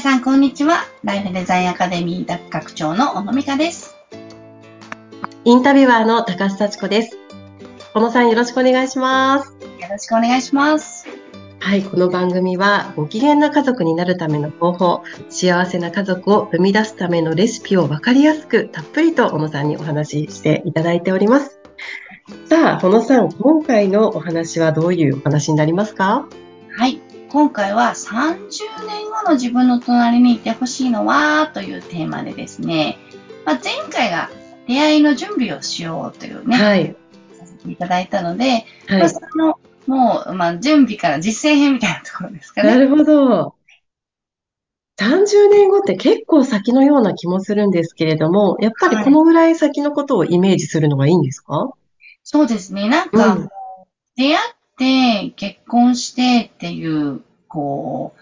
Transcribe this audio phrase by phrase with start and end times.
[0.00, 0.86] 皆さん、こんにちは。
[1.04, 3.94] ライフデザインアカデミー学長の小野美香です。
[5.44, 7.18] インタビュアーの高須幸子です。
[7.92, 9.52] 小野さんよろしくお願いします。
[9.60, 11.06] よろしくお願いします。
[11.58, 21.60] はい、この番組はご機嫌な家族になるための方法、幸せな家族を生み出すためのレシピをわかりやすくたっぷりと小野さんにお話ししていただいております。
[22.46, 26.26] さあ、小野さん、今回のお話はどういうお話になりますか？
[26.74, 27.02] はい。
[27.30, 32.98] 今回は30年後の自分の隣にいてほしいのはというテーマでですね、
[33.44, 34.30] まあ、前回が
[34.66, 36.96] 出会いの準備をしようというね、はい。
[37.38, 39.10] させていただいたので、まあ、はい。
[39.10, 42.70] その、もう、まあ、準備から実践編みたいなところですかね。
[42.70, 43.54] なるほど。
[44.98, 51.70] 30年後って結構先のような気もするんですけれども、やっぱりこのぐらい先のことをイメージするのがいいんですか？
[52.22, 52.88] そうですね。
[52.88, 53.48] なんうか、ん。
[54.16, 54.38] 出会っ
[54.76, 58.20] て、結婚してっていう、こう、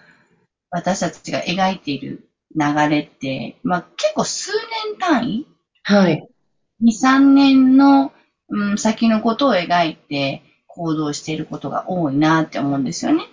[0.71, 4.51] 私たちが描いている流れって、まあ結構数
[4.87, 5.47] 年単位？
[5.83, 6.27] はい。
[6.81, 8.11] 2、3年の、
[8.49, 13.23] うん、先のことを描いて行動していることが多いなって思うんですよね。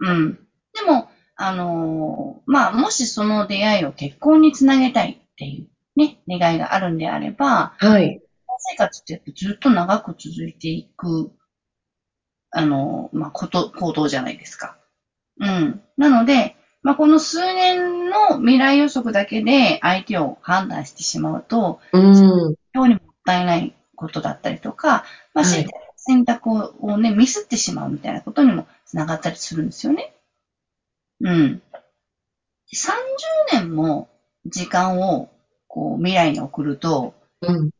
[0.00, 0.34] うん。
[0.74, 8.20] でも、あのーまあ、もしその出会いを結婚につなげたいっていうね、願いがあるんであれば、はい。
[8.70, 11.32] 生活ってやっぱずっと長く続いていく、
[12.50, 14.76] あの、まあ、こと、行動じゃないですか。
[15.60, 15.82] うん。
[15.96, 22.14] なので、まあ、この数年の未来予測だけで相手を判断してしまうと、うん。
[22.14, 25.66] 非常にもったいないことだったりとか、まあ、はい
[26.04, 30.12] 選択ををね、ミスってしまうみたいなことにもつながったりするんですよね。
[31.20, 31.62] うん。
[32.74, 32.88] 30
[33.52, 34.08] 年も
[34.46, 35.30] 時間を
[35.68, 37.70] こう未来に送ると、うん。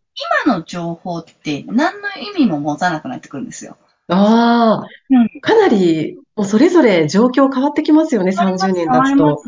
[0.46, 3.77] 今の情報って何の意味も持たなくなってくるんですよ。
[4.08, 9.42] ああうん、かなり、もうそれぞれ状況変わってきますよね、30年経つと。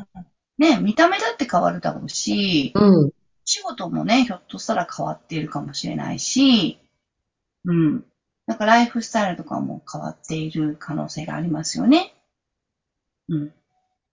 [0.59, 3.11] ね、見た目だって変わるだろうし、うん。
[3.45, 6.79] 仕事もね、ひょっとしたら変わっているかもしれないし、
[7.65, 8.05] うん。
[8.47, 12.15] なんかライフスタイルとかも変わっている可能性がありますよね。
[13.29, 13.53] うん。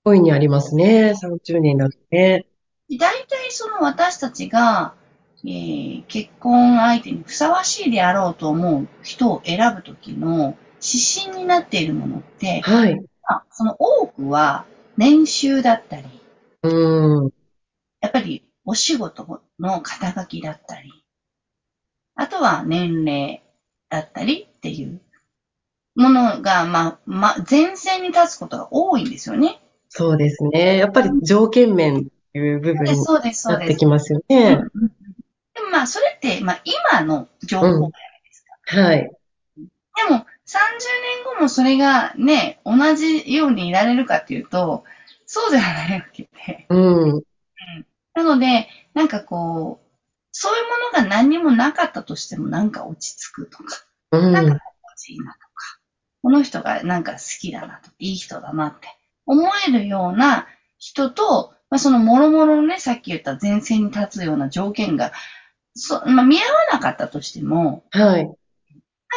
[0.03, 2.45] 大いにありますね、30年だとね。
[2.89, 4.93] で大体その私たちが、
[5.43, 12.95] えー結婚相手にふさわしいであろうと思う人を選ぶときの指針になっているものって、はい。
[12.95, 14.65] まあその多くは
[14.97, 16.03] 年収だったり、
[16.63, 17.31] うん。
[18.01, 20.91] やっぱりお仕事の肩書きだったり、
[22.15, 23.43] あとは年齢
[23.89, 25.01] だったりっていう
[25.95, 29.61] ものが、まあ、まあ、前線に立つことが多いんですよね。
[29.89, 30.77] そうですね。
[30.77, 32.03] やっぱり条件面っ
[32.33, 33.75] ていう部分にそうです、そうなって。
[33.75, 34.61] きますよね。
[34.73, 34.91] うんうん
[35.53, 37.91] でもまあ、それって、まあ、今の情報じゃない
[38.23, 38.81] ですか。
[38.81, 38.99] はい。
[39.01, 40.23] でも、30
[40.59, 44.83] 年後もそれがね、同じようにいられるかっていうと、
[45.25, 46.65] そうではないわけで。
[46.69, 47.23] うん。
[48.13, 49.87] なので、なんかこう、
[50.31, 54.31] そういうものが何にもなかったとしてもなんか落ち着くとか、うん。
[54.33, 55.79] なんか心地いいなとか、
[56.21, 58.87] この人がなんか好きだなとか、いい人だなって
[59.25, 60.47] 思えるような
[60.77, 65.13] 人と、まあ、その諸々のね、さっき言った前線に立つような条件が、
[65.73, 68.25] そまあ、見合わなかったとしても、はい。
[68.25, 68.35] なん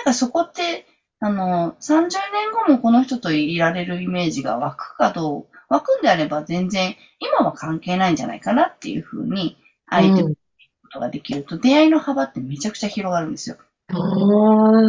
[0.05, 0.87] かそこって、
[1.25, 9.57] あの、30年後もこの人といられるイメージが湧くかどう、湧くんであれば全然今は関係ないんじゃないかなっていうふうに
[9.89, 10.39] 相手を見る
[10.83, 13.57] ことができると、出会いの幅ってめちゃくちゃ広がるんですよ。
[13.89, 14.83] ああ、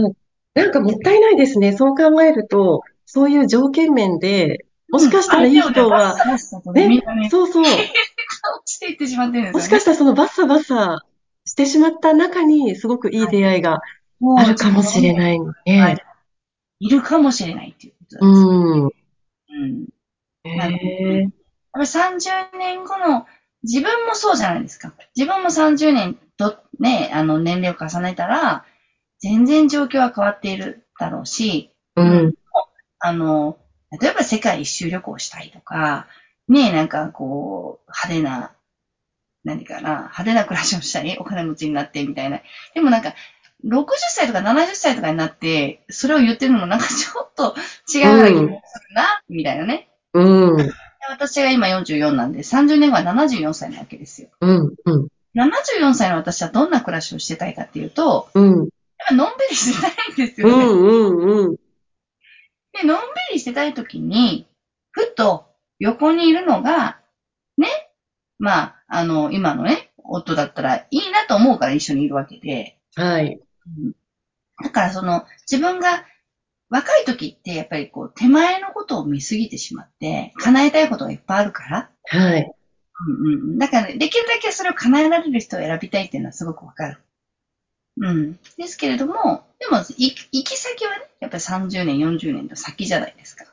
[0.55, 1.71] なんかもったいないですね。
[1.71, 7.73] そう考えると、そういう条件面で、もしかしたらいい人は、相手をねそうそう、 落
[8.65, 9.77] ちていってしまってるんもしですよね。
[9.77, 10.97] かしたらそのバッサバッサ
[11.45, 13.79] してしまった中に、すごくいい出会いが
[14.19, 16.04] もうあるかもしれないのはでい、
[16.85, 19.57] いるかもしれないっていうことうなんですよ。
[19.57, 19.63] ん。
[19.63, 20.57] うん。
[20.57, 21.21] なるほどへえ。
[21.21, 21.31] やっ
[21.71, 23.25] ぱり30年後の
[23.63, 24.93] 自分もそうじゃないですか。
[25.15, 28.65] 自分も30年とね、あの年齢を重ねたら、
[29.19, 32.33] 全然状況は変わっているだろうし、うん。
[32.99, 33.57] あの、
[33.99, 36.07] 例えば世界一周旅行したいとか、
[36.47, 38.51] ねなんかこう、派手な、
[39.43, 42.41] 何かな、派手な暮らしをしたい、お金持ちになってみたいな。
[42.75, 43.15] でもなんか、
[43.63, 47.55] 60歳とか70歳とかになって、それを言ってるのもなんかちょっと
[47.93, 49.89] 違うような気もするな、みたいなね。
[50.13, 50.57] うん。
[50.57, 50.71] で
[51.09, 54.29] 私が今44なんで、30年後は74歳なわけですよ。
[54.41, 54.73] うん。
[54.85, 55.07] うん。
[55.35, 58.57] 74歳の私はどんな暮らしをしてたいかっていうと、うん。
[58.57, 58.67] やっ
[59.09, 60.65] ぱのんびりしてたいんですよね。
[60.65, 60.87] うん。
[60.87, 61.47] うん。
[61.47, 61.55] うん。
[62.73, 64.47] で、のんびりしてたいときに、
[64.91, 65.45] ふっと
[65.79, 66.99] 横にいるのが、
[67.57, 67.67] ね、
[68.39, 73.39] まあ、あの、今のね、夫だったらいいなと思うから一緒にいるわけで、はい。
[74.63, 76.05] だからその、自分が
[76.69, 82.51] 若い時ってやっぱりこう、手前のことを見すぎてしまって、叶えたいことがいっぱいあるからっはい。
[83.07, 83.57] うんうんうん。
[83.57, 86.97] だから、ね、できるだけそれを叶えられる人を選びたいっていうのはすごくわかる。
[87.97, 88.39] うん。
[88.57, 93.45] ですけれども、でも、行き先はね、やっぱり30年、40年と先じゃないですか。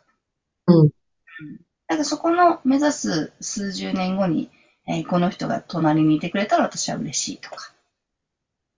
[0.67, 0.89] うん。
[0.89, 4.51] だからそこの目指す数十年後に、
[4.89, 7.73] えー、この人が隣にいてくれたら私は嬉しいとか。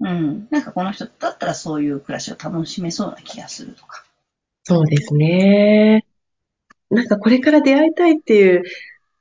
[0.04, 0.48] うん。
[0.50, 4.04] なんかこの人だったらそういう暮らしを楽しめそうな気がするとか。
[4.64, 6.04] そうですね。
[6.90, 8.62] なんかこれから出会いたいっていう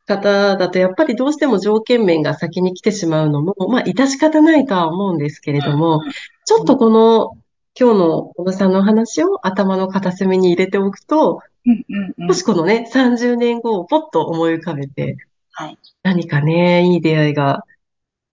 [0.05, 6.01] 方だと、やっぱりどうしても条件面が先に来てしまうのも、まあ、致し方ないとは思うんですけれども、
[6.45, 7.31] ちょっとこの、
[7.79, 15.17] 今日の小野さんの話を頭の片隅に入れておくと、うんうんうん、もしこのね、30年後をポッと思い浮かべて、
[15.53, 17.63] はい、何かね、いい出会いが、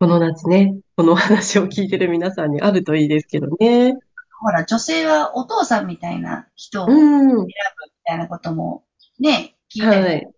[0.00, 3.96] この夏ね、この話を聞いてる皆さんにあるといいですけどね。
[4.38, 7.54] ほら、女性はお父さんみたいな人を選ぶみ
[8.04, 8.84] たいなことも
[9.18, 10.28] ね、聞いて、はい、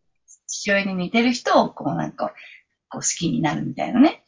[0.46, 2.32] 父親に似てる人をこうなんか、
[2.88, 4.22] こう好きになるみたいなね。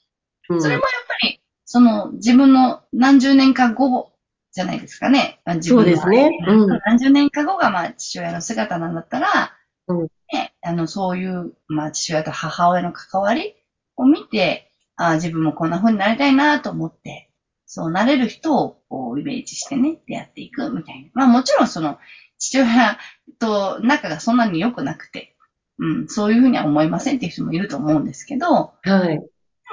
[0.49, 4.11] うん、それもやっぱり、その自分の何十年か後
[4.51, 5.41] じゃないですかね。
[5.47, 6.31] 自分そうですね。
[6.49, 9.53] うん、何十年か後がまあ父親の姿なんだったら、
[9.87, 13.55] うん、ね、あの、そういう、まあ父親と母親の関わり
[13.95, 17.31] を見て、あ自分もこんな風になりたいなと思って、
[17.67, 21.11] そうなれる人をこうイメージしてね、出会っていくみたいな。
[21.15, 21.99] まあもちろんその、
[22.39, 22.99] 父親
[23.39, 25.37] と仲がそんなに良くなくて、
[25.79, 29.09] うん、そういうふうには思いませんっていう人もいると思うんですけど、はい。
[29.09, 29.21] で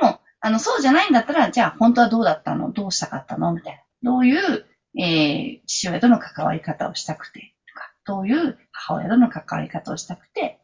[0.01, 2.71] も、あの、そうじゃないんだったら、じゃあ本当はどうだったの？
[2.71, 3.53] どうしたかったの？
[3.53, 4.11] みたいな。
[4.11, 4.65] どういう、
[4.97, 10.59] えー、父親との関わり方をしたくて、とか、どういう母親との関わり方をしたくて、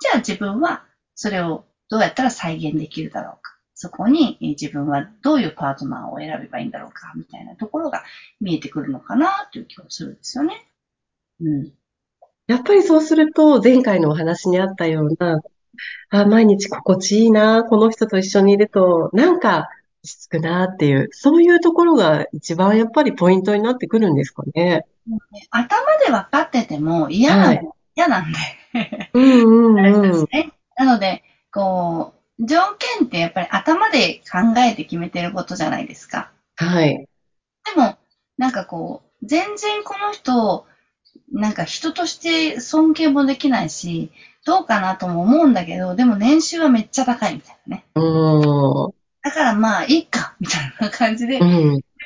[0.00, 3.49] じゃあ自分はそれをどうやったら再現できるだろうか。
[3.82, 8.04] そこに自分はどういうパートナーを選べばいいんだろうか、みたいなところが
[8.38, 10.68] 見えてくるのかな、という気がするんですよね。
[11.40, 11.72] うん。
[12.46, 15.40] やっぱりそうすると、前回のお話にあったような、
[16.10, 19.70] あ、毎日心地いいな、この人と一緒にいると、なんか
[20.04, 24.84] 落ち着くなっていう、そういうところが一番やっぱりポイントになってくるんですかね。
[25.50, 27.66] 頭で分かってても嫌な、はい、
[27.96, 28.38] 嫌なんで
[29.14, 30.26] うんうんうん。
[30.76, 36.30] なので、こう、条件ってやっぱり頭で考えて決めてることじゃないですか。
[36.56, 36.96] はい。
[36.96, 37.96] でも、
[38.38, 40.66] なんかこう、全然この人、
[41.32, 44.10] なんか人として尊敬もできないし、
[44.46, 47.84] どうかなとも思うんだけど、でも年収はめっちゃ高いみたいなね。
[49.22, 51.38] だからまあ、いいか、みたいな感じで、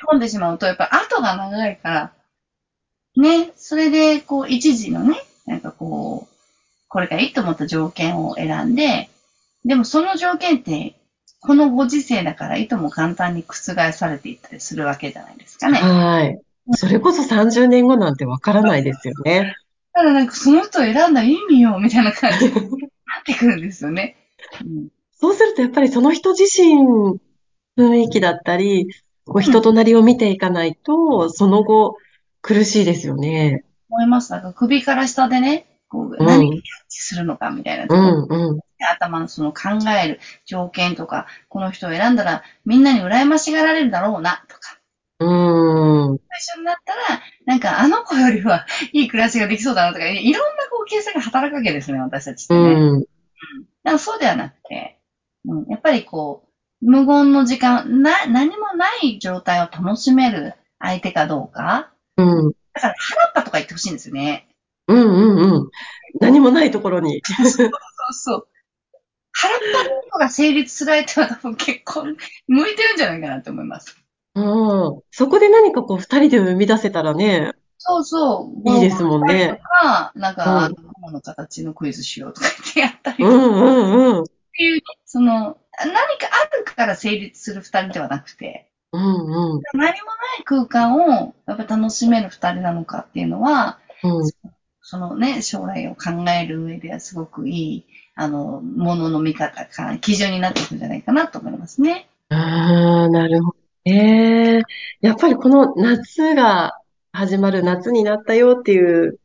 [0.05, 2.11] 込んでしまうと、やっぱ後が長いから、
[3.17, 5.15] ね、それで、こう、一時のね、
[5.45, 6.35] なんかこう、
[6.87, 9.09] これがいいと思った条件を選んで、
[9.65, 10.95] でもその条件って、
[11.39, 15.79] このご時世だからいとも簡単に覆されていったりするわけじゃないですかね。
[15.79, 16.39] はい。
[16.71, 19.55] それこそ30年後なんてわからないですよね。
[19.93, 22.63] ただなんかその人を選んだ意味よ、みたいな感じになっ
[23.25, 24.15] てくるんですよね。
[24.63, 24.87] うん、
[25.19, 26.83] そうするとやっぱりその人自身
[27.77, 28.87] 雰囲気だったり、
[29.25, 31.97] こう人となりを見ていかないと、その後
[32.41, 33.63] 苦しいですよね。
[33.89, 34.31] 思います。
[34.31, 39.69] なんか首から下でね、こう何にキャッチするのかみたいなところ、うんうん、頭のその考
[40.03, 44.79] える条件とか、この人を選んだらみんなに羨ましがられるだろうなとか、
[45.19, 46.19] うん。
[46.29, 52.59] 最初になったら、なんかあの子よりはいい暮らしができそうだなとか、いろんなこう計算が働くわけですね、私たちってね。
[52.59, 53.01] うん。
[53.01, 54.99] だからそうではなくて、
[55.47, 56.43] うん、やっぱりこ
[56.81, 61.91] う、無言の時間、な、何もない状態を楽しめる相手かどうか。
[62.17, 62.51] うん。
[62.73, 64.47] だから腹っぱとか言ってほしいんですよね。
[64.87, 65.69] うんうんうん。
[66.19, 67.21] 何もないところに。
[67.23, 67.69] そうそう
[68.11, 68.47] そう。
[69.45, 69.59] 腹っ
[70.11, 73.97] ぱのが成立する相手は多分結婚向いてるんじゃないかなと思います。
[74.35, 75.01] うん。
[75.11, 77.53] そこで何かこう、二人で生み出せたらね。
[77.77, 78.69] そうそう。
[78.69, 79.59] いいですもんね。
[79.61, 83.29] とか、なんか、うん、雲の形のクイズしようとか言ってやったりとか。
[83.29, 84.23] うんうんうん。
[84.23, 84.25] っ
[84.57, 89.61] ていう、その、何かあるから成立する二人ではなくて、うんうん。
[89.73, 94.31] 何もない空間をやっぱ楽しめる二人なのかっていうのは、うん、
[94.87, 102.07] そのね、将来を考える上ではすごくいい、あの、ものの見方か、基準になっていくんじゃないかなと思いますね。
[102.29, 103.57] ああ、なるほど。
[103.85, 104.61] ええ
[105.01, 106.79] やっぱりこの夏が
[107.11, 109.19] 始まる、夏になったよっていう、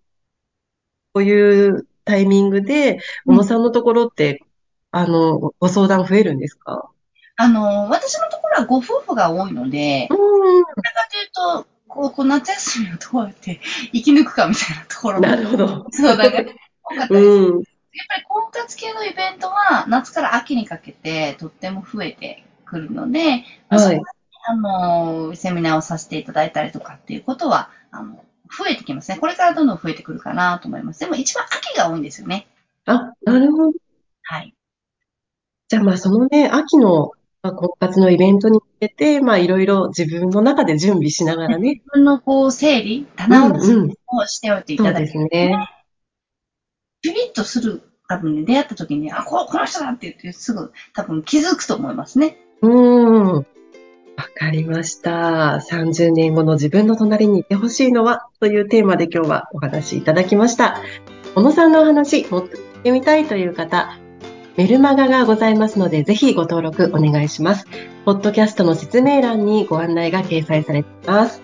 [1.13, 4.43] こういうタイミングで、小野さんのところって、
[4.93, 6.91] あの、ご相談増えるんですか？
[7.37, 10.63] あの、私のところはご夫婦が多いので、うん。
[10.63, 11.17] どちらかと
[11.59, 13.61] いうと、こう、夏休みをどうやって
[13.93, 15.87] 生き抜くかみたいなところなるほど。
[15.91, 16.55] そうだね。
[16.85, 17.27] 多かったです。
[17.27, 17.65] うん。
[17.93, 24.01] やっぱり婚活系のイベントは夏から秋にかけてとっても増えてくるので、はい。
[24.47, 28.25] あの、セミナーをさせていただいたりとかっていうことは、あの、
[28.57, 29.19] 増えてきますね。
[29.19, 31.01] これからどんどん増えてくるかなと思います。
[31.01, 32.47] でも一番秋が多いんですよね。
[32.87, 33.79] あ、なるほど。
[34.23, 34.55] はい。
[35.69, 41.71] じゃあまあそのね、秋のまあ婚活のイベントに向けて、まあいろいろ自分の中で準備しながらね。
[41.71, 43.61] 自分のこう、整理、う棚んうん。
[43.63, 45.69] 卸しをしておいていそうでただきすね。
[47.03, 52.37] ピリッとする、多分ね、出会った時に、あ、ここの人だって言って、すぐ多分気づくと思いますね。
[52.61, 53.47] うーん。
[54.21, 55.63] わかりました。
[55.67, 60.83] 30年後の自分の隣にいてほしいのはというテーマで今日はお話しいただきました。
[61.35, 63.99] 小野さんのお話、もっと聞いてみたいという方、
[64.61, 67.65] メルマガがございますので、ぜひご登録お願いします。
[68.05, 71.41] ポッドキャストの説明欄にご案内が掲載されています。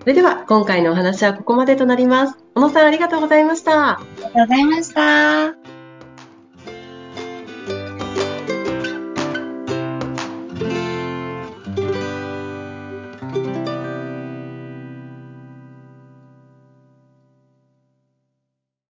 [0.00, 2.38] それでは、今回のお話はここまでとなります。
[2.56, 4.00] 小野さん、ありがとうございました。
[4.00, 5.63] ありがとうございました。